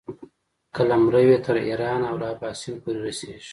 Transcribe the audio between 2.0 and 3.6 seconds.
او له اباسین پورې رسېږي.